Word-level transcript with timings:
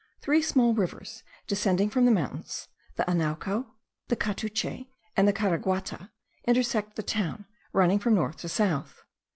Three 0.19 0.41
small 0.41 0.73
rivers, 0.73 1.21
descending 1.45 1.91
from 1.91 2.05
the 2.05 2.11
mountains, 2.11 2.67
the 2.95 3.03
Anauco, 3.03 3.67
the 4.07 4.15
Catuche, 4.15 4.87
and 5.15 5.27
the 5.27 5.31
Caraguata, 5.31 6.09
intersect 6.47 6.95
the 6.95 7.03
town, 7.03 7.45
running 7.71 7.99
from 7.99 8.15
north 8.15 8.37
to 8.37 8.49
south. 8.49 9.03